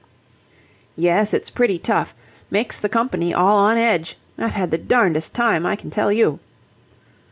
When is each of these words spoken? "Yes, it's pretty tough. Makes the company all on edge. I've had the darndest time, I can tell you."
"Yes, 0.97 1.31
it's 1.31 1.51
pretty 1.51 1.77
tough. 1.77 2.15
Makes 2.49 2.79
the 2.79 2.89
company 2.89 3.35
all 3.35 3.55
on 3.57 3.77
edge. 3.77 4.17
I've 4.35 4.55
had 4.55 4.71
the 4.71 4.79
darndest 4.79 5.35
time, 5.35 5.63
I 5.63 5.75
can 5.75 5.91
tell 5.91 6.11
you." 6.11 6.39